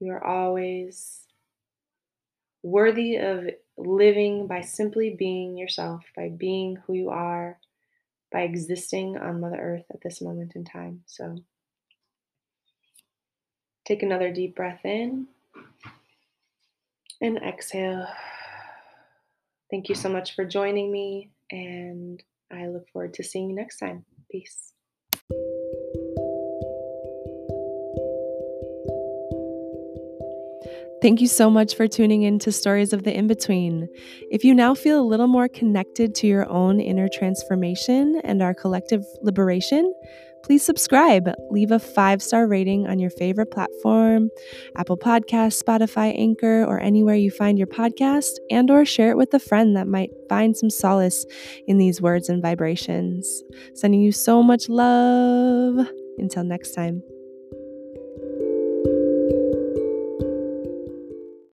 you 0.00 0.12
are 0.12 0.24
always 0.24 1.20
worthy 2.62 3.16
of 3.16 3.48
living 3.78 4.46
by 4.46 4.60
simply 4.60 5.10
being 5.10 5.56
yourself, 5.56 6.02
by 6.14 6.28
being 6.28 6.76
who 6.86 6.92
you 6.92 7.08
are, 7.08 7.58
by 8.32 8.40
existing 8.42 9.16
on 9.18 9.40
Mother 9.40 9.58
Earth 9.58 9.84
at 9.92 10.00
this 10.02 10.20
moment 10.20 10.52
in 10.56 10.64
time. 10.64 11.02
So 11.06 11.36
take 13.84 14.02
another 14.02 14.32
deep 14.32 14.56
breath 14.56 14.80
in 14.84 15.28
and 17.20 17.38
exhale. 17.38 18.06
Thank 19.70 19.88
you 19.88 19.94
so 19.94 20.08
much 20.08 20.34
for 20.34 20.44
joining 20.44 20.92
me, 20.92 21.30
and 21.50 22.22
I 22.52 22.66
look 22.66 22.88
forward 22.90 23.14
to 23.14 23.24
seeing 23.24 23.50
you 23.50 23.56
next 23.56 23.78
time. 23.78 24.04
Peace. 24.30 24.72
Thank 31.06 31.20
you 31.20 31.28
so 31.28 31.48
much 31.48 31.76
for 31.76 31.86
tuning 31.86 32.22
in 32.22 32.40
to 32.40 32.50
Stories 32.50 32.92
of 32.92 33.04
the 33.04 33.16
In 33.16 33.28
Between. 33.28 33.86
If 34.32 34.42
you 34.42 34.52
now 34.52 34.74
feel 34.74 35.00
a 35.00 35.06
little 35.06 35.28
more 35.28 35.46
connected 35.46 36.16
to 36.16 36.26
your 36.26 36.50
own 36.50 36.80
inner 36.80 37.08
transformation 37.08 38.20
and 38.24 38.42
our 38.42 38.52
collective 38.52 39.04
liberation, 39.22 39.94
please 40.42 40.64
subscribe. 40.64 41.30
Leave 41.48 41.70
a 41.70 41.78
five 41.78 42.20
star 42.20 42.48
rating 42.48 42.88
on 42.88 42.98
your 42.98 43.10
favorite 43.10 43.52
platform, 43.52 44.30
Apple 44.76 44.98
Podcasts, 44.98 45.62
Spotify, 45.62 46.12
Anchor, 46.18 46.64
or 46.64 46.80
anywhere 46.80 47.14
you 47.14 47.30
find 47.30 47.56
your 47.56 47.68
podcast, 47.68 48.32
and 48.50 48.68
or 48.68 48.84
share 48.84 49.12
it 49.12 49.16
with 49.16 49.32
a 49.32 49.38
friend 49.38 49.76
that 49.76 49.86
might 49.86 50.10
find 50.28 50.56
some 50.56 50.70
solace 50.70 51.24
in 51.68 51.78
these 51.78 52.02
words 52.02 52.28
and 52.28 52.42
vibrations. 52.42 53.44
Sending 53.74 54.00
you 54.00 54.10
so 54.10 54.42
much 54.42 54.68
love. 54.68 55.88
Until 56.18 56.42
next 56.42 56.72
time. 56.72 57.04